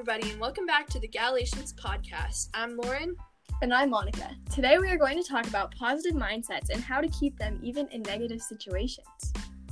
[0.00, 2.48] everybody, and welcome back to the Galatians podcast.
[2.54, 3.14] I'm Lauren.
[3.60, 4.34] And I'm Monica.
[4.50, 7.86] Today we are going to talk about positive mindsets and how to keep them even
[7.88, 9.06] in negative situations.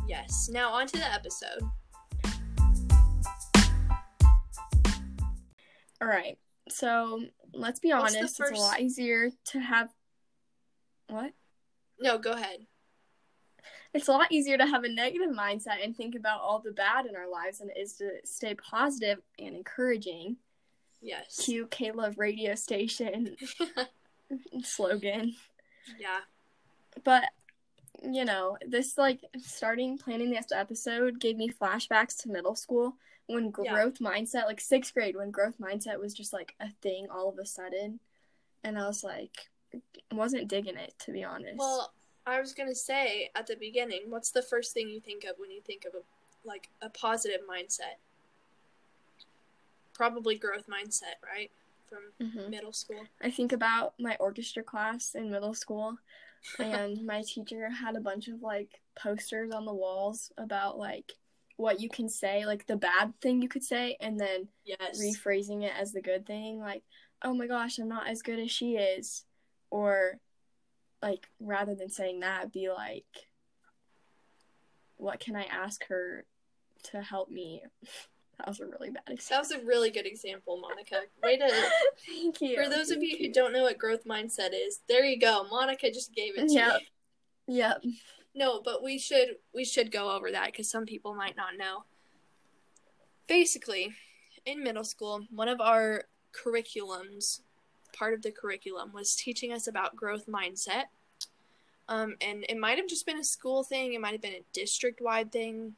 [0.06, 1.62] Yes, now on to the episode.
[6.02, 6.36] All right,
[6.68, 7.24] so
[7.54, 9.88] let's be What's honest, it's a lot easier to have.
[11.08, 11.32] What?
[11.98, 12.66] No, go ahead.
[13.94, 17.06] It's a lot easier to have a negative mindset and think about all the bad
[17.06, 20.36] in our lives than it is to stay positive and encouraging.
[21.00, 21.40] Yes.
[21.44, 23.36] Cue K Love radio station
[24.62, 25.34] slogan.
[25.98, 26.18] yeah.
[27.04, 27.24] But
[28.02, 32.94] you know, this like starting planning this episode gave me flashbacks to middle school
[33.26, 33.72] when Yeah.
[33.74, 37.38] growth mindset, like sixth grade, when growth mindset was just like a thing all of
[37.38, 38.00] a sudden,
[38.64, 39.48] and I was like,
[40.12, 41.58] wasn't digging it to be honest.
[41.58, 41.92] Well,
[42.28, 45.50] I was gonna say at the beginning, what's the first thing you think of when
[45.50, 46.02] you think of a
[46.46, 47.96] like a positive mindset?
[49.94, 51.50] Probably growth mindset, right?
[51.88, 52.50] From Mhm.
[52.50, 53.06] middle school.
[53.20, 55.98] I think about my orchestra class in middle school,
[56.58, 61.12] and my teacher had a bunch of like posters on the walls about like
[61.56, 65.00] what you can say, like the bad thing you could say, and then Yes.
[65.00, 66.82] rephrasing it as the good thing like
[67.22, 69.24] oh my gosh i'm not as good as she is
[69.70, 70.20] or
[71.02, 73.04] like rather than saying that be like
[74.96, 76.24] what can i ask her
[76.82, 77.62] to help me
[78.38, 79.26] that was a really bad example.
[79.30, 81.00] that was a really good example, Monica.
[81.24, 81.48] Way to
[82.06, 85.04] thank you For those of thank you who don't know what growth mindset is, there
[85.04, 85.44] you go.
[85.50, 86.80] Monica just gave it to Yep.
[87.48, 87.56] you.
[87.56, 87.82] yep
[88.36, 91.82] No, but we should we should go over that because some people might not know.
[93.26, 93.92] Basically,
[94.46, 97.40] in middle school, one of our curriculums,
[97.98, 100.84] part of the curriculum, was teaching us about growth mindset.
[101.88, 103.94] Um, and it might have just been a school thing.
[103.94, 105.74] It might have been a district wide thing.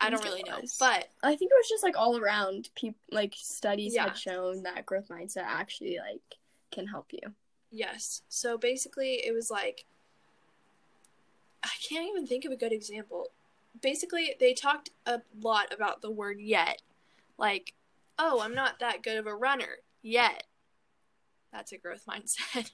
[0.00, 3.34] I don't really know, but i think it was just like all around people like
[3.36, 4.08] studies Yeah.
[4.08, 6.38] had shown that growth mindset actually like
[6.72, 7.32] can help you
[7.72, 8.20] Yes.
[8.28, 9.86] So basically, it was like
[11.64, 13.28] I can't even think of a good example.
[13.80, 16.82] Basically, they talked a lot about the word yet.
[17.38, 17.72] Like,
[18.18, 20.44] oh, I'm not that good of a runner yet.
[21.52, 22.70] That's a growth mindset.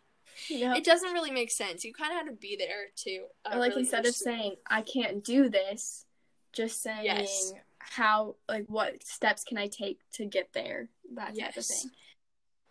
[0.50, 1.84] It doesn't really make sense.
[1.84, 3.24] You kind of have to be there to.
[3.44, 6.04] Uh, like really instead of saying i can't do this
[6.52, 7.52] just saying Yes.
[7.78, 11.90] how like what steps can i take to get there that type of thing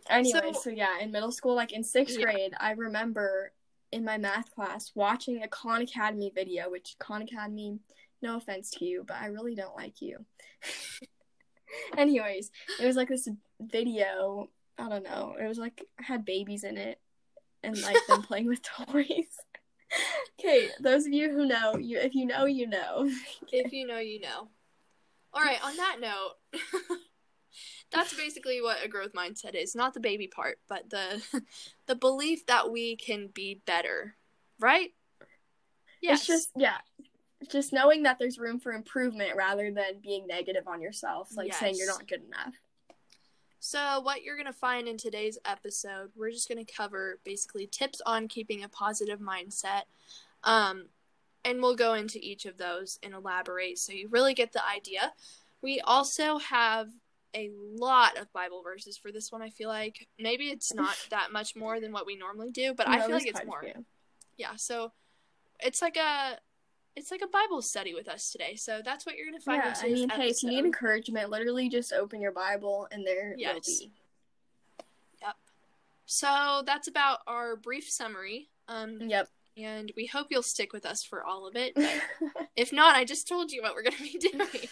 [0.09, 2.25] anyway So- so, yeah in middle school like in sixth Yeah.
[2.25, 3.51] grade i remember
[3.91, 7.79] in my math class watching a khan academy video which khan academy
[8.21, 10.25] no offense to you but i really don't like you
[11.97, 13.27] anyways it was like this
[13.59, 16.99] video i don't know it was like had babies in it
[17.63, 19.25] and like them playing with toys
[20.39, 23.09] okay those of you who know you if you know you know
[23.51, 24.49] If you know, you know.
[25.33, 26.33] All right, on that note,
[27.91, 29.75] that's basically what a growth mindset is.
[29.75, 31.21] Not the baby part, but the
[31.87, 34.15] the belief that we can be better.
[34.59, 34.93] Right?
[36.01, 36.19] Yes.
[36.19, 36.77] it's just yeah
[37.51, 41.73] just knowing that there's room for improvement rather than being negative on yourself like saying
[41.75, 42.53] you're not good enough
[43.67, 47.67] So, what you're going to find in today's episode, we're just going to cover basically
[47.67, 49.81] tips on keeping a positive mindset.
[50.45, 50.85] Um,
[51.43, 55.11] and we'll go into each of those and elaborate so you really get the idea.
[55.61, 56.87] We also have
[57.35, 60.07] a lot of Bible verses for this one, I feel like.
[60.17, 63.27] Maybe it's not that much more than what we normally do, but I feel like
[63.27, 63.63] it's more.
[63.63, 63.83] few.
[64.37, 64.93] Yeah, so
[65.59, 66.37] it's like a
[66.97, 68.55] it's like a Bible study with us today.
[68.55, 70.65] So that's what you're going to find in yeah i mean hey if you need
[70.65, 73.53] encouragement literally just open your bible and there Yes.
[73.53, 73.91] will be
[75.21, 75.35] Yep.
[76.05, 78.49] So that's about our brief summary.
[78.67, 79.27] Um, yep
[79.57, 81.73] and we hope you'll stick with us for all of it.
[81.75, 82.01] But
[82.55, 84.67] if not, I just told you what we're going to be doing.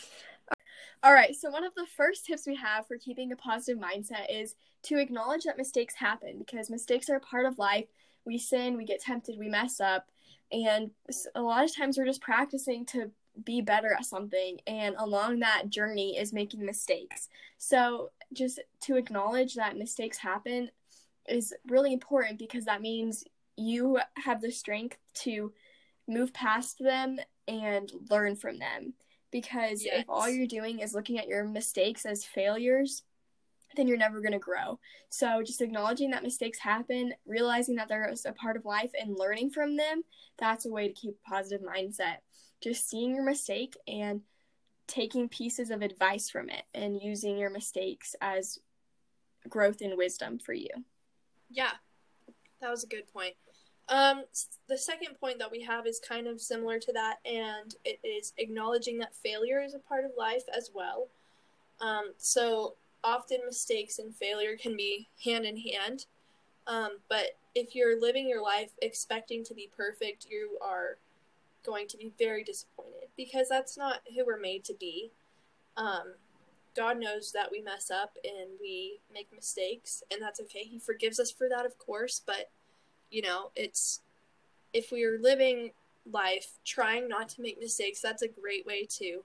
[1.04, 4.26] All right, so one of the first tips we have for keeping a positive mindset
[4.30, 7.86] is to acknowledge that mistakes happen because mistakes are a part of life.
[8.26, 10.08] We sin, we get tempted, we mess up,
[10.52, 10.92] and
[11.36, 13.12] a lot of times we're just practicing to
[13.44, 17.28] be better at something, and along that journey is making mistakes.
[17.58, 20.70] So, just to acknowledge that mistakes happen
[21.28, 23.26] is really important because that means
[23.58, 25.52] you have the strength to
[26.08, 27.18] move past them
[27.48, 28.94] and learn from them
[29.32, 30.02] because Yes.
[30.02, 33.04] if all you're doing is looking at your mistakes as failures
[33.76, 34.80] then you're never going to grow
[35.10, 39.50] so just acknowledging that mistakes happen realizing that they're a part of life and learning
[39.50, 40.04] from them
[40.38, 42.18] that's a way to keep a positive mindset
[42.62, 44.22] just seeing your mistake and
[44.88, 48.60] taking pieces of advice from it and using your mistakes as
[49.50, 50.70] growth and wisdom for you
[51.50, 51.72] yeah,
[52.62, 53.34] that was a good point.
[53.88, 54.24] Um,
[54.68, 58.34] the second point that we have is kind of similar to that, and it is
[58.38, 61.08] acknowledging that failure is a part of life as well.
[61.80, 62.76] Um, so
[63.06, 66.06] often mistakes and failure can be hand in hand.
[66.68, 70.98] Um, but if you're living your life expecting to be perfect, you are
[71.64, 75.12] going to be very disappointed because that's not who we're made to be.
[75.78, 76.16] Um,
[76.76, 80.64] God knows that we mess up and we make mistakes, and that's okay.
[80.64, 82.50] He forgives us for that, of course, but
[83.12, 84.02] you know, it's
[84.74, 85.72] if we are living
[86.12, 89.24] life trying not to make mistakes, that's a great way to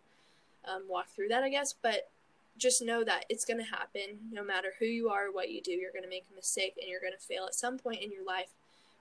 [0.65, 1.75] um, walk through that, I guess.
[1.83, 2.09] But
[2.57, 5.61] just know that it's going to happen no matter who you are or what you
[5.63, 5.73] do.
[5.73, 8.13] You're going to make a mistake and you're going to fail at some point in
[8.13, 8.51] your life.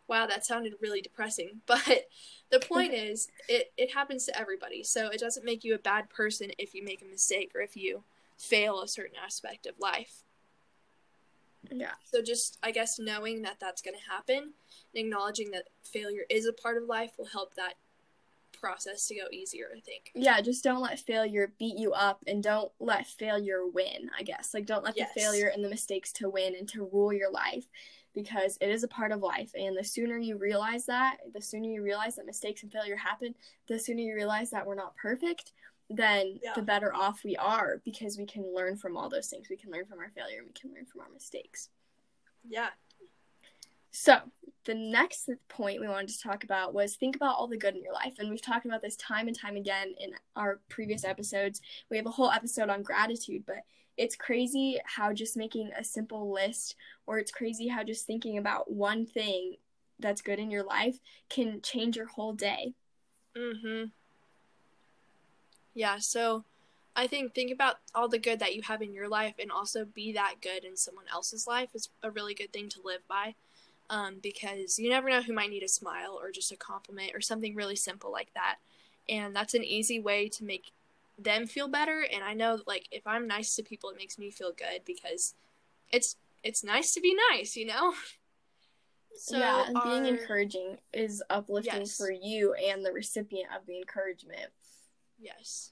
[0.07, 1.62] Wow, that sounded really depressing.
[1.68, 2.07] But
[2.50, 4.84] the point is, it, it happens to everybody.
[4.84, 7.75] So it doesn't make you a bad person if you make a mistake or if
[7.75, 8.04] you
[8.38, 10.24] fail a certain aspect of life.
[11.69, 11.92] Yeah.
[12.12, 16.46] So just, I guess, knowing that that's going to happen and acknowledging that failure is
[16.46, 17.74] a part of life will help that
[18.60, 20.12] process to go easier, I think.
[20.16, 24.54] Yeah, just don't let failure beat you up and don't let failure win, I guess.
[24.54, 25.10] Like, don't let yes.
[25.14, 27.66] the failure and the mistakes to win and to rule your life
[28.14, 29.52] because it is a part of life.
[29.56, 33.36] And the sooner you realize that, the sooner you realize that mistakes and failure happen,
[33.68, 35.52] the sooner you realize that we're not perfect,
[35.90, 36.54] then yeah.
[36.56, 39.48] the better off we are because we can learn from all those things.
[39.50, 41.70] We can learn from our failure, and we can learn from our mistakes.
[42.48, 42.70] Yeah.
[43.92, 44.20] So,
[44.66, 47.84] the next point we wanted to talk about was think about all the good in
[47.84, 48.16] your life.
[48.20, 51.62] And we've talked about this time and time again in our previous episodes.
[51.90, 53.64] We have a whole episode on gratitude, but
[53.98, 56.76] it's crazy how just making a simple list
[57.08, 59.56] or it's crazy how just thinking about one thing
[60.00, 62.74] that's good in your life can change your whole day.
[63.36, 63.92] Mhm.
[65.74, 66.44] Yeah, so
[66.96, 69.86] I think think about all the good that you have in your life and also
[69.86, 73.36] be that good in someone else's life is a really good thing to live by.
[73.91, 77.21] Um, because you never know who might need a smile or just a compliment or
[77.21, 78.57] something really simple like that.
[79.07, 80.71] And that's an easy way to make
[81.18, 82.06] them feel better.
[82.12, 85.33] And I know like if I'm nice to people, it makes me feel good because
[85.91, 87.94] it's it's nice to be nice, you know.
[89.21, 89.83] So yeah, and our...
[89.83, 91.97] being encouraging is uplifting yes.
[91.97, 94.47] for you and the recipient of the encouragement.
[95.19, 95.71] Yes.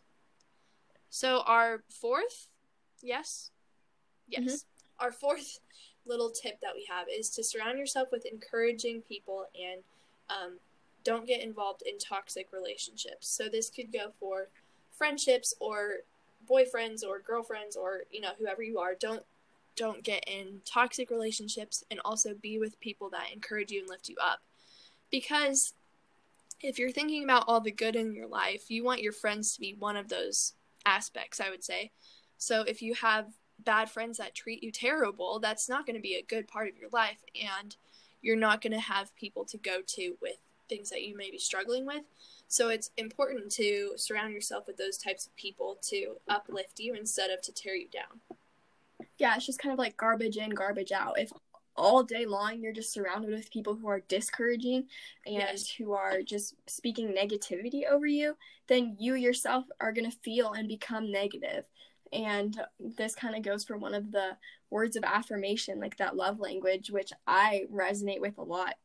[1.09, 2.47] So our fourth,
[3.01, 3.51] yes,
[4.27, 5.05] yes, mm-hmm.
[5.05, 5.59] our fourth
[6.07, 9.81] little tip that we have is to surround yourself with encouraging people and
[10.29, 10.57] um,
[11.03, 13.27] don't get involved in toxic relationships.
[13.27, 14.47] So this could go for
[14.91, 15.97] friendships or
[16.49, 18.95] boyfriends or girlfriends or you know whoever you are.
[18.95, 19.23] Don't
[19.75, 24.09] don't get in toxic relationships and also be with people that encourage you and lift
[24.09, 24.39] you up
[25.11, 25.73] because
[26.61, 29.59] if you're thinking about all the good in your life, you want your friends to
[29.59, 30.53] be one of those
[30.85, 31.91] aspects, I would say.
[32.37, 33.27] So if you have
[33.63, 36.77] bad friends that treat you terrible, that's not going to be a good part of
[36.77, 37.75] your life and
[38.21, 40.37] you're not going to have people to go to with
[40.69, 42.03] things that you may be struggling with.
[42.47, 47.29] So it's important to surround yourself with those types of people to uplift you instead
[47.29, 48.37] of to tear you down.
[49.17, 51.19] Yeah, it's just kind of like garbage in, garbage out.
[51.19, 51.31] If
[51.75, 54.85] all day long you're just surrounded with people who are discouraging
[55.25, 55.69] and yes.
[55.69, 58.35] who are just speaking negativity over you,
[58.67, 61.65] then you yourself are going to feel and become negative.
[62.13, 64.37] And this kind of goes for one of the
[64.69, 68.75] words of affirmation, like that love language, which I resonate with a lot.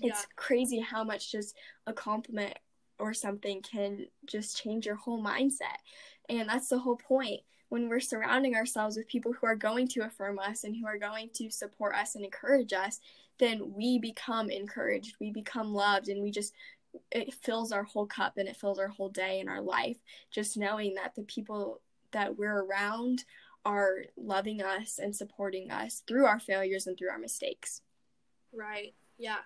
[0.00, 0.10] Yeah.
[0.10, 1.56] It's crazy how much just
[1.86, 2.54] a compliment
[2.98, 5.78] or something can just change your whole mindset.
[6.28, 10.00] And that's the whole point when we're surrounding ourselves with people who are going to
[10.00, 13.00] affirm us and who are going to support us and encourage us,
[13.38, 16.52] then we become encouraged, we become loved, and we just
[17.12, 19.96] it fills our whole cup and it fills our whole day in our life
[20.32, 21.80] just knowing that the people
[22.12, 23.24] that we're around
[23.64, 27.82] are loving us and supporting us through our failures and through our mistakes.
[28.52, 28.94] Right.
[29.18, 29.40] Yeah.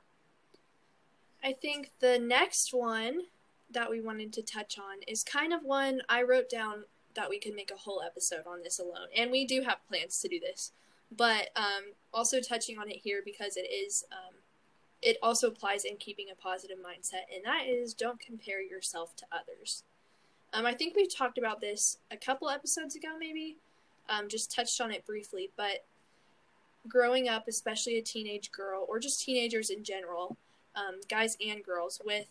[1.43, 3.23] I think the next one
[3.71, 7.39] that we wanted to touch on is kind of one I wrote down that we
[7.39, 10.41] could make a whole episode on this alone, and we do have plans to do
[10.41, 10.73] this.
[11.17, 14.35] But um, also touching on it here because it is, um,
[15.03, 19.27] it also applies in keeping a positive mindset, and that is don't compare yourself to
[19.31, 19.85] others.
[20.55, 23.57] Um, I think we talked about this a couple episodes ago, maybe.
[24.09, 25.85] Um, just touched on it briefly, but
[26.87, 30.37] growing up, especially a teenage girl or just teenagers in general,
[30.77, 32.27] um, guys and girls, with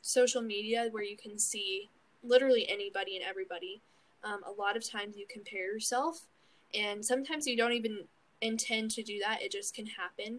[0.00, 1.90] social media where you can see
[2.22, 3.82] literally anybody and everybody,
[4.24, 6.26] um, a lot of times you compare yourself,
[6.74, 8.04] and sometimes you don't even
[8.40, 10.38] intend to do that, it just can happen.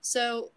[0.00, 0.50] So,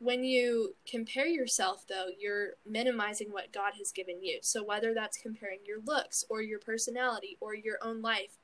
[0.00, 4.38] when you compare yourself, though, you're minimizing what God has given you.
[4.40, 8.38] So, whether that's comparing your looks or your personality or your own life,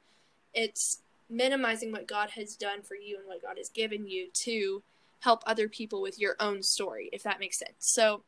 [0.52, 4.82] it's minimizing what God has done for you and what God has given you to
[5.20, 7.72] help other people with your own story, if that makes sense.
[7.78, 8.22] So,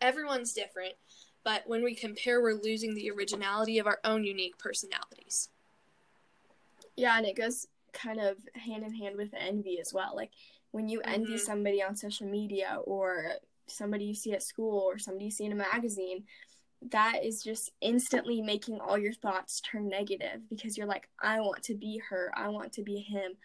[0.00, 0.94] everyone's different.
[1.44, 5.48] But when we compare, we're losing the originality of our own unique personalities.
[6.96, 10.12] Yeah, and it goes kind of hand in hand with envy as well.
[10.16, 10.32] Like
[10.76, 11.40] when you envy Mhm.
[11.40, 15.52] somebody on social media or somebody you see at school or somebody you see in
[15.52, 16.26] a magazine,
[16.82, 21.62] that is just instantly making all your thoughts turn negative because you're like, I want
[21.62, 23.38] to be her, I want to be him,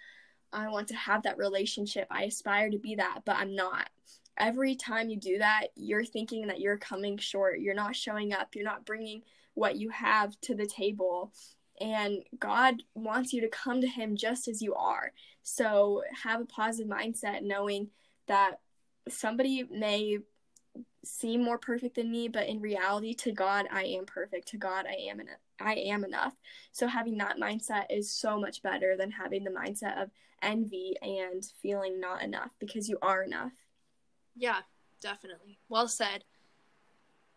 [0.52, 3.90] I want to have that relationship, I aspire to be that, but I'm not.
[4.36, 8.56] Every time you do that, you're thinking that you're coming short, you're not showing up,
[8.56, 9.24] you're not bringing
[9.54, 11.32] what you have to the table.
[11.82, 15.12] And God wants you to come to Him just as you are.
[15.44, 17.90] So have a positive mindset, knowing
[18.28, 18.60] that
[19.10, 20.20] somebody may
[21.04, 24.50] seem more perfect than me, but in reality, to God, I am perfect.
[24.50, 25.28] To God, I am en-
[25.60, 26.36] I am enough.
[26.72, 30.12] So having that mindset is so much better than having the mindset of
[30.42, 33.52] envy and feeling not enough because you are enough.
[34.36, 34.60] Yeah,
[35.02, 35.60] definitely.
[35.70, 36.24] Well said.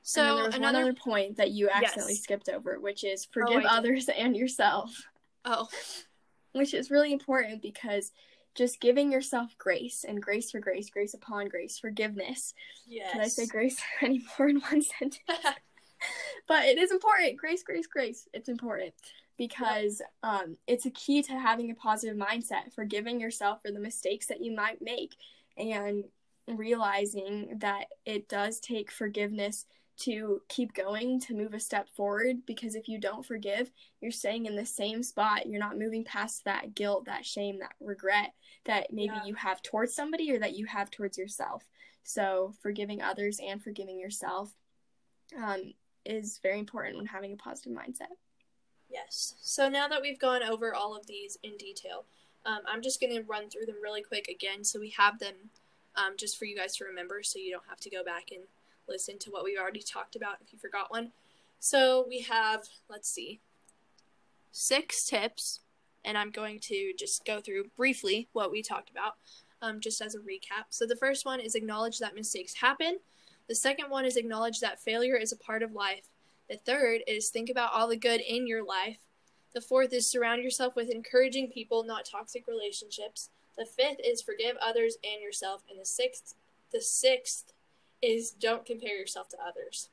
[0.07, 2.23] So and there was another point that you accidentally Yes.
[2.23, 3.71] skipped over, which is forgive did.
[3.71, 5.09] others and yourself.
[5.45, 5.67] oh
[6.53, 8.13] which is really important because
[8.55, 12.55] just giving yourself grace and grace for grace, grace upon grace, forgiveness.
[12.87, 13.11] yes.
[13.11, 15.19] Can I say grace anymore in one sentence?
[16.47, 17.37] but it is important.
[17.39, 18.29] Grace, grace, grace.
[18.33, 18.93] It's important
[19.37, 24.27] because um, it's a key to having a positive mindset, forgiving yourself for the mistakes
[24.27, 25.17] that you might make,
[25.57, 26.05] and
[26.47, 32.45] realizing that it does take forgiveness to keep going, to move a step forward.
[32.47, 33.71] Because if you don't forgive,
[34.01, 35.47] you're staying in the same spot.
[35.47, 38.33] You're not moving past that guilt, that shame, that regret
[38.65, 39.25] that maybe Yeah.
[39.25, 41.65] you have towards somebody or that you have towards yourself.
[42.03, 44.55] So, forgiving others and forgiving yourself
[45.37, 45.75] um,
[46.05, 48.13] is very important when having a positive mindset.
[48.91, 49.35] Yes.
[49.41, 52.05] So now that we've gone over all of these in detail,
[52.47, 55.35] um, I'm just going to run through them really quick again so we have them
[55.97, 58.43] um, just for you guys to remember so you don't have to go back and
[58.89, 61.13] listen to what we already talked about if you forgot one.
[61.59, 63.41] So we have, let's see,
[64.53, 65.61] six tips,
[66.05, 69.15] and I'm going to just go through briefly what we talked about
[69.63, 70.67] um, just as a recap.
[70.69, 72.99] So the first one is acknowledge that mistakes happen.
[73.49, 76.11] The second one is acknowledge that failure is a part of life.
[76.51, 78.99] The third is think about all the good in your life.
[79.55, 83.31] The fourth is surround yourself with encouraging people, not toxic relationships.
[83.57, 85.63] The fifth is forgive others and yourself.
[85.71, 86.35] And the sixth,
[86.73, 87.54] the sixth
[88.05, 89.89] is don't compare yourself to others.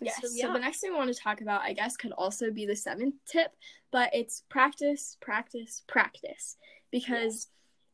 [0.00, 0.20] Yes.
[0.20, 2.66] So, So, the next thing we want to talk about, I guess, could also be
[2.66, 3.52] the seventh tip,
[3.90, 6.56] but it's practice, practice, practice.
[6.90, 7.48] Because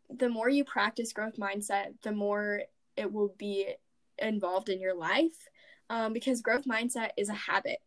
[0.09, 2.63] the more you practice growth mindset, the more
[2.97, 3.75] it will be
[4.19, 5.49] involved in your life.
[5.91, 7.79] Um, because growth mindset is a habit.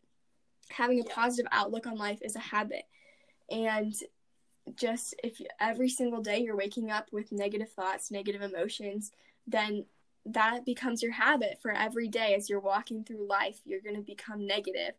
[0.70, 1.14] Having a Yeah.
[1.14, 2.84] positive outlook on life is a habit.
[3.50, 3.94] And
[4.74, 9.10] just if you, every single day you're waking up with negative thoughts, negative emotions,
[9.46, 9.86] then
[10.26, 13.60] that becomes your habit for every day as you're walking through life.
[13.64, 14.94] You're going to become negative.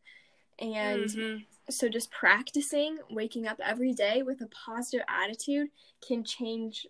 [0.60, 1.46] And Mhm.
[1.70, 5.70] so just practicing waking up every day with a positive attitude
[6.06, 6.88] can change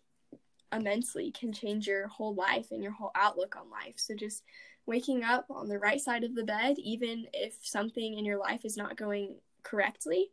[0.71, 3.95] immensely, can change your whole life and your whole outlook on life.
[3.97, 4.43] So just
[4.85, 8.65] waking up on the right side of the bed, even if something in your life
[8.65, 10.31] is not going correctly,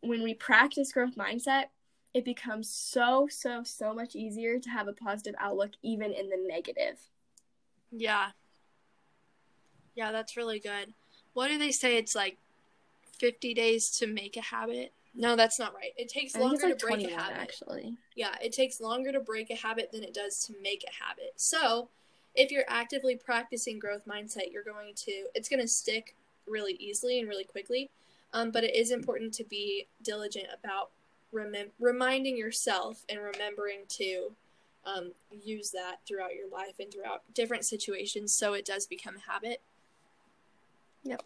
[0.00, 1.66] when we practice growth mindset,
[2.14, 6.36] it becomes so, so, so much easier to have a positive outlook, even in the
[6.46, 6.98] negative.
[7.92, 8.30] Yeah.
[9.94, 10.94] Yeah, that's really good.
[11.34, 11.96] What do they say?
[11.96, 12.38] It's like
[13.18, 14.92] 50 days to make a habit?
[15.14, 15.92] No, that's not right.
[15.96, 17.36] It takes longer like to break a habit.
[17.36, 17.96] actually.
[18.16, 21.34] Yeah, it takes longer to break a habit than it does to make a habit.
[21.36, 21.88] So,
[22.34, 27.20] if you're actively practicing growth mindset, you're going to, it's going to stick really easily
[27.20, 27.90] and really quickly.
[28.32, 30.88] Um, but it is important to be diligent about
[31.34, 34.32] remem- reminding yourself and remembering to
[34.84, 39.32] um, use that throughout your life and throughout different situations so it does become a
[39.32, 39.60] habit.
[41.04, 41.22] Yep.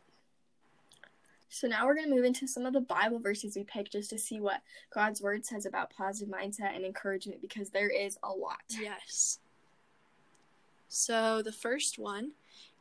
[1.48, 4.10] So now we're going to move into some of the Bible verses we picked just
[4.10, 4.60] to see what
[4.92, 8.60] God's word says about positive mindset and encouragement because there is a lot.
[8.68, 9.38] Yes.
[10.88, 12.32] So the first one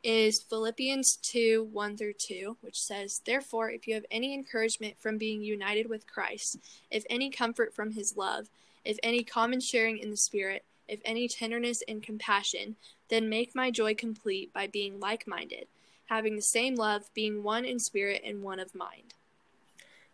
[0.02, 5.18] is Philippians 2 1 through 2, which says, Therefore, if you have any encouragement from
[5.18, 6.58] being united with Christ,
[6.90, 8.48] if any comfort from his love,
[8.86, 12.76] if any common sharing in the Spirit, if any tenderness and compassion,
[13.08, 15.66] then make my joy complete by being like minded,
[16.06, 19.14] having the same love, being one in spirit and one of mind.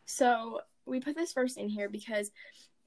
[0.06, 2.30] So we put this verse in here because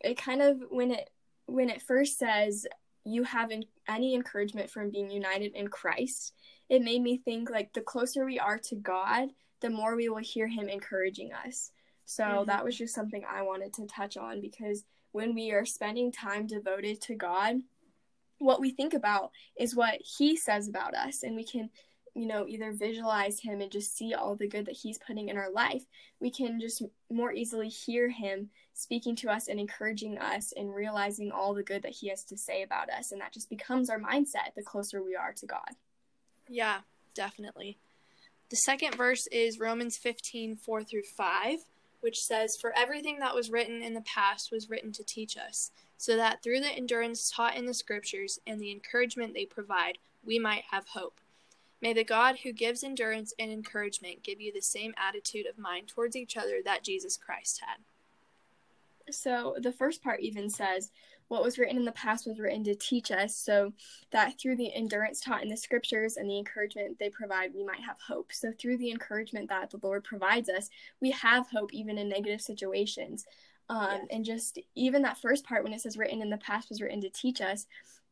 [0.01, 1.09] it kind of when it
[1.47, 2.65] when it first says
[3.03, 6.33] you have en- any encouragement from being united in Christ,
[6.69, 9.29] it made me think like the closer we are to God,
[9.61, 11.71] the more we will hear him encouraging us.
[12.05, 12.45] So Mhm.
[12.47, 14.83] that was just something I wanted to touch on because
[15.15, 17.61] when we are spending time devoted to God,
[18.39, 21.69] what we think about is what he says about us and we can
[22.15, 25.37] you know, either visualize him and just see all the good that he's putting in
[25.37, 25.83] our life,
[26.19, 31.31] we can just more easily hear him speaking to us and encouraging us and realizing
[31.31, 33.11] all the good that he has to say about us.
[33.11, 35.69] And that just becomes our mindset the closer we are to God.
[36.47, 36.79] Yeah,
[37.13, 37.77] definitely.
[38.49, 41.59] The second verse is Romans 15 4 through 5,
[42.05, 45.71] which says, For everything that was written in the past was written to teach us,
[45.97, 50.37] so that through the endurance taught in the scriptures and the encouragement they provide, we
[50.37, 51.19] might have hope.
[51.81, 55.87] May the God who gives endurance and encouragement give you the same attitude of mind
[55.87, 57.77] towards each other that Jesus Christ had.
[59.11, 60.91] So the first part even says,
[61.27, 63.73] What was written in the past was written to teach us, so
[64.11, 67.81] that through the endurance taught in the scriptures and the encouragement they provide, we might
[67.81, 68.31] have hope.
[68.31, 70.69] So through the encouragement that the Lord provides us,
[71.01, 73.25] we have hope even in negative situations.
[73.69, 74.07] Um, yes.
[74.11, 77.01] And just even that first part, when it says written in the past was written
[77.01, 77.65] to teach us,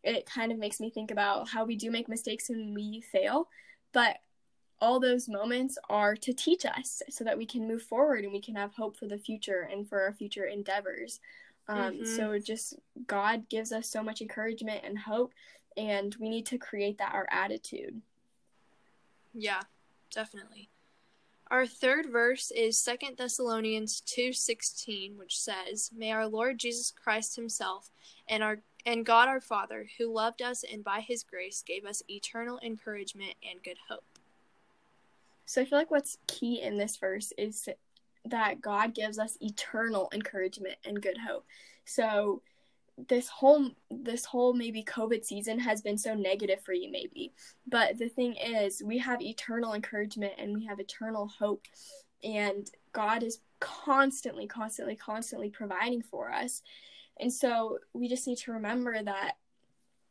[0.04, 3.48] it kind of makes me think about how we do make mistakes and we fail,
[3.94, 4.18] but
[4.82, 8.42] all those moments are to teach us so that we can move forward and we
[8.42, 11.22] can have hope for the future and for our future endeavors.
[11.68, 12.06] Um, mm-hmm.
[12.06, 12.76] So just
[13.08, 15.34] God gives us so much encouragement and hope,
[15.78, 18.02] and we need to create that our attitude.
[19.34, 19.62] Yeah,
[20.14, 20.70] definitely.
[21.50, 27.92] Our third verse is Second Thessalonians 2:16, which says, "May our Lord Jesus Christ himself
[28.28, 32.04] and our and God our Father, who loved us and by his grace gave us
[32.10, 34.20] eternal encouragement and good hope."
[35.46, 37.70] So I feel like what's key in this verse is
[38.26, 41.46] that God gives us eternal encouragement and good hope.
[41.86, 42.42] So
[43.08, 47.34] this whole this whole maybe covid season has been so negative for you maybe.
[47.68, 51.66] But the thing is we have eternal encouragement and we have eternal hope.
[52.24, 56.62] And god is constantly constantly constantly providing for us.
[57.20, 59.34] And so we just need to remember that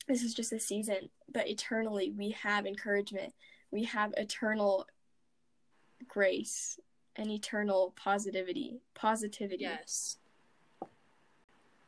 [0.09, 3.33] this is just a season but eternally we have encouragement.
[3.71, 4.87] We have eternal
[6.09, 6.79] grace
[7.17, 9.65] and eternal positivity positivity.
[9.65, 10.19] Yes.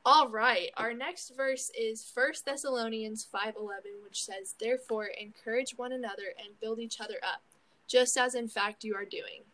[0.07, 6.35] All right, our next verse is 1 Thessalonians 5:11, which says, "Therefore encourage one another
[6.39, 7.41] and build each other up,
[7.87, 9.45] just as in fact you are doing."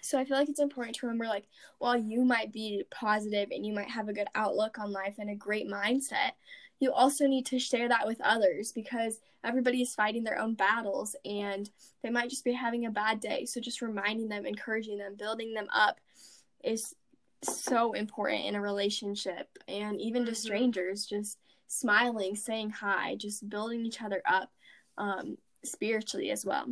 [0.00, 1.46] So I feel like it's important to remember like
[1.78, 5.28] while you might be positive and you might have a good outlook on life and
[5.28, 6.32] a great mindset,
[6.80, 11.14] you also need to share that with others because everybody is fighting their own battles
[11.24, 11.70] and
[12.02, 13.44] they might just be having a bad day.
[13.44, 16.00] So just reminding them, encouraging them, building them up
[16.64, 16.94] is
[17.42, 20.36] so important in a relationship and even to mm-hmm.
[20.36, 21.38] strangers just
[21.68, 24.50] smiling saying hi just building each other up
[24.98, 26.66] um, spiritually as well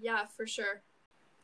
[0.00, 0.82] yeah for sure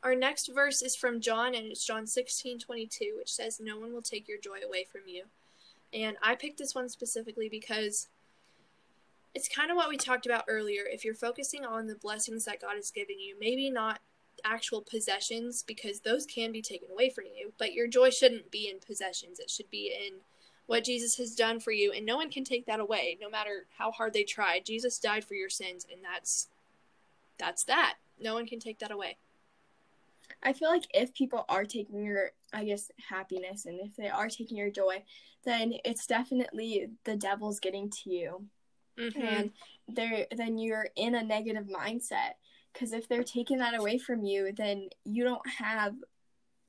[0.05, 3.93] our next verse is from john and it's john 16 22 which says no one
[3.93, 5.25] will take your joy away from you
[5.93, 8.09] and i picked this one specifically because
[9.35, 12.61] it's kind of what we talked about earlier if you're focusing on the blessings that
[12.61, 14.01] god is giving you maybe not
[14.45, 17.53] actual possessions because those can be taken away from you.
[17.59, 20.19] But your joy shouldn't be in possessions, it should be in
[20.67, 21.93] what Jesus has done for you.
[21.93, 24.61] And no one can take that away, no matter how hard they try.
[24.61, 26.49] Jesus died for your sins, and that's
[27.39, 27.95] that's that.
[28.21, 29.17] No one can take that away.
[30.43, 34.29] I feel like if people are taking your, I guess, happiness and if they are
[34.29, 35.03] taking your joy,
[35.45, 38.45] then it's definitely the devil's getting to you.
[38.99, 39.21] Mm-hmm.
[39.23, 39.51] And
[39.89, 42.35] there then you're in a negative mindset.
[42.73, 45.95] Because if they're taking that away from you then you don't have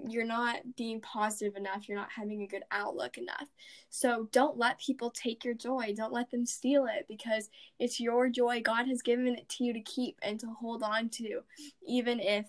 [0.07, 1.87] you're not being positive enough.
[1.87, 3.49] You're not having a good outlook enough.
[3.89, 5.93] So don't let people take your joy.
[5.95, 8.61] Don't let them steal it because it's your joy.
[8.61, 11.41] God has given it to you to keep and to hold on to
[11.85, 12.45] even if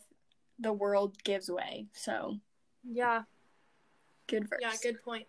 [0.61, 2.37] the world gives way so
[2.85, 3.23] yeah
[4.27, 5.27] good verse yeah good point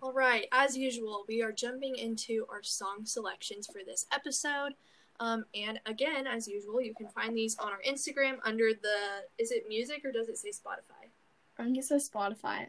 [0.00, 4.74] all right as usual we are jumping into our song selections for this episode
[5.22, 9.52] um, and again, as usual, you can find these on our Instagram under the is
[9.52, 11.10] it music or does it say Spotify?
[11.58, 12.66] I think it says Spotify.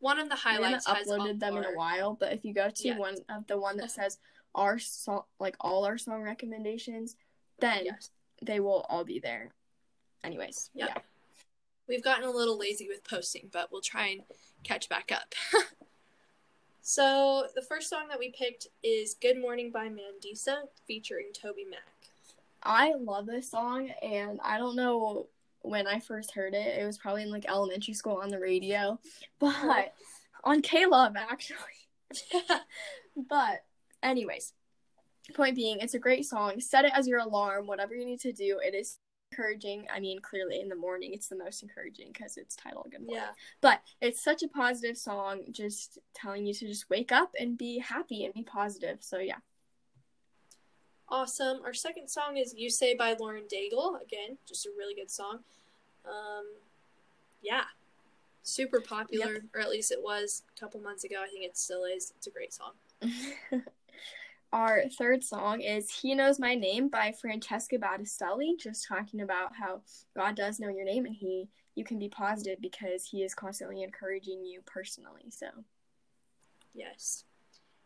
[0.00, 1.62] One of the highlights I haven't uploaded them our...
[1.62, 2.98] in a while, but if you go to yeah.
[2.98, 4.18] one of the one that says
[4.54, 7.16] our song, like all our song recommendations,
[7.58, 8.10] then yes.
[8.42, 9.52] they will all be there.
[10.24, 10.90] Anyways, yep.
[10.94, 11.02] yeah.
[11.88, 14.22] We've gotten a little lazy with posting, but we'll try and
[14.62, 15.34] catch back up.
[16.88, 22.08] So the first song that we picked is "Good Morning" by Mandisa, featuring TobyMac.
[22.62, 25.26] I love this song, and I don't know
[25.60, 26.80] when I first heard it.
[26.80, 28.98] It was probably in like elementary school on the radio,
[29.38, 29.92] but
[30.44, 31.58] on K Love actually.
[33.28, 33.66] but
[34.02, 34.54] anyways,
[35.34, 36.58] point being, it's a great song.
[36.58, 37.66] Set it as your alarm.
[37.66, 38.96] Whatever you need to do, it is
[39.38, 39.86] encouraging.
[39.94, 43.16] I mean, clearly in the morning, it's the most encouraging because it's titled Good Morning.
[43.16, 43.30] Yeah.
[43.60, 47.78] But it's such a positive song, just telling you to just wake up and be
[47.78, 48.98] happy and be positive.
[49.00, 49.36] So, yeah.
[51.08, 51.60] Awesome.
[51.64, 54.00] Our second song is You Say by Lauren Daigle.
[54.02, 55.40] Again, just a really good song.
[56.04, 56.44] Um,
[57.42, 57.64] yeah.
[58.42, 59.42] Super popular, Yep.
[59.54, 61.16] or at least it was a couple months ago.
[61.22, 62.12] I think it still is.
[62.16, 62.72] It's a great song.
[64.52, 69.82] Our third song is He Knows My Name by Francesca Battistelli, just talking about how
[70.16, 73.82] God does know your name and he you can be positive because he is constantly
[73.82, 75.30] encouraging you personally.
[75.30, 75.46] So
[76.74, 77.24] Yes.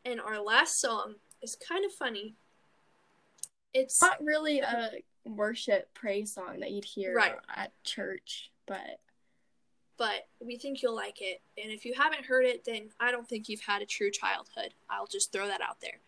[0.04, 2.36] And our last song is kind of funny.
[3.74, 4.90] It's not really a
[5.24, 7.36] worship praise song that you'd hear Right.
[7.54, 9.00] at church, but
[9.98, 11.42] but we think you'll like it.
[11.62, 14.74] And if you haven't heard it, then I don't think you've had a true childhood.
[14.88, 16.00] I'll just throw that out there.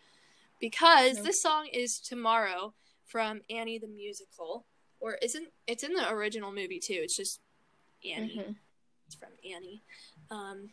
[0.65, 1.27] Because Nope.
[1.27, 2.73] this song is Tomorrow
[3.05, 4.65] from Annie the Musical.
[4.99, 7.01] Or isn't it's in the original movie too.
[7.03, 7.41] It's just
[8.03, 8.35] Annie.
[8.35, 8.57] mhm.
[9.05, 9.83] It's from Annie.
[10.31, 10.71] Um,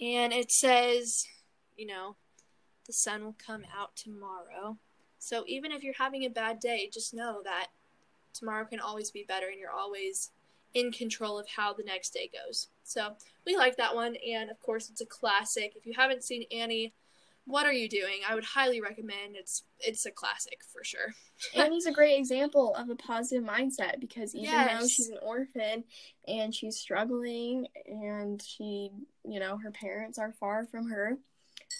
[0.00, 1.28] and it says,
[1.76, 2.16] you know,
[2.88, 4.78] the sun will come out tomorrow.
[5.20, 7.68] So even if you're having a bad day, just know that
[8.32, 10.32] tomorrow can always be better and you're always
[10.74, 12.66] in control of how the next day goes.
[12.82, 13.14] So
[13.46, 14.16] we like that one.
[14.28, 15.74] And of course, it's a classic.
[15.76, 16.92] If you haven't seen Annie,
[17.46, 18.20] what are you doing?
[18.28, 19.36] I would highly recommend.
[19.36, 21.14] It's it's a classic for sure.
[21.54, 25.84] Annie's a great example of a positive mindset because even though she's an orphan
[26.26, 28.90] and she's struggling and she,
[29.24, 31.18] you know, her parents are far from her,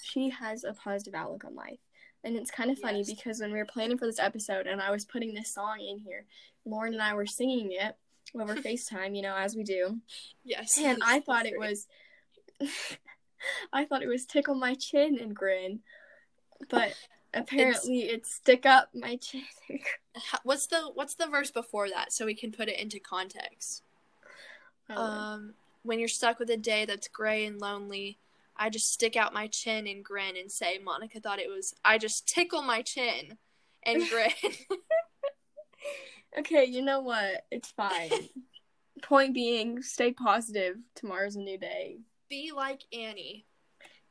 [0.02, 1.78] she has a positive outlook on life.
[2.24, 3.10] And it's kind of funny Yes.
[3.10, 5.98] because when we were planning for this episode and I was putting this song in
[5.98, 6.24] here,
[6.64, 7.96] Lauren and I were singing it
[8.38, 10.00] over FaceTime, you know, as we do.
[10.42, 10.78] Yes.
[10.78, 11.86] And I thought it was
[13.72, 15.80] I thought it was tickle my chin and grin.
[16.68, 16.94] But
[17.32, 19.42] apparently it's stick up my chin
[20.44, 23.82] What's the what's the verse before that so we can put it into context?
[24.88, 28.18] Um, when you're stuck with a day that's gray and lonely,
[28.56, 31.98] I just stick out my chin and grin and say, Monica thought it was, I
[31.98, 33.38] just tickle my chin
[33.84, 34.30] and grin.
[36.38, 37.44] Okay, you know what?
[37.50, 38.10] It's fine.
[39.02, 40.76] Point being, stay positive.
[40.94, 41.98] Tomorrow's a new day.
[42.34, 43.46] Be like Annie.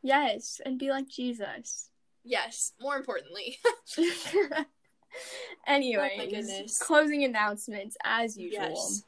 [0.01, 1.89] Yes, and be like Jesus.
[2.23, 3.57] Yes, more importantly.
[5.67, 6.79] Anyways, oh goodness.
[6.79, 8.61] closing announcements as usual.
[8.69, 9.03] yes.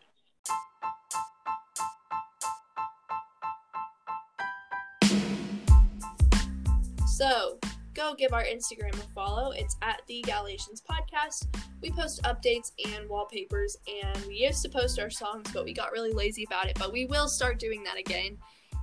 [7.15, 7.57] So,
[7.93, 9.51] go give our Instagram a follow.
[9.51, 11.47] It's at the Galatians Podcast.
[11.81, 15.93] We post updates and wallpapers, and we used to post our songs, but we got
[15.93, 16.77] really lazy about it.
[16.77, 18.37] But we will start doing that again.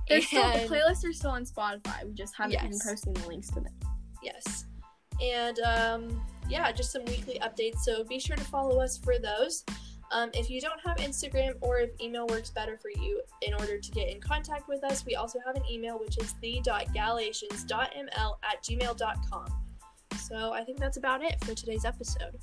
[0.07, 2.05] They're still, the playlists are still on Spotify.
[2.05, 3.73] We just haven't been posting the links to them.
[4.21, 4.65] Yes.
[5.21, 7.79] And um, yeah, just some weekly updates.
[7.79, 9.63] So be sure to follow us for those.
[10.11, 13.79] Um, if you don't have Instagram or if email works better for you in order
[13.79, 18.63] to get in contact with us, we also have an email which is the.galatians.ml at
[18.63, 19.45] gmail.com.
[20.19, 22.37] So I think that's about it for today's episode.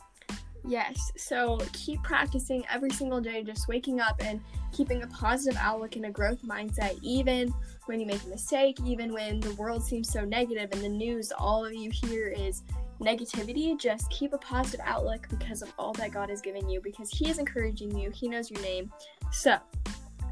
[0.67, 4.41] Yes, so keep practicing every single day, just waking up and
[4.73, 7.53] keeping a positive outlook and a growth mindset, even
[7.87, 11.33] when you make a mistake, even when the world seems so negative and the news,
[11.33, 12.63] all of you hear is
[13.01, 13.79] negativity.
[13.79, 17.29] Just keep a positive outlook because of all that God has given you, because He
[17.29, 18.93] is encouraging you, He knows your name.
[19.33, 19.57] So,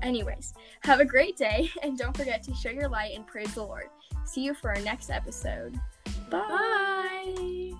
[0.02, 3.62] anyways, have a great day and don't forget to show your light and praise the
[3.62, 3.86] Lord.
[4.24, 5.78] See you for our next episode.
[6.30, 7.34] Bye.
[7.36, 7.72] Bye.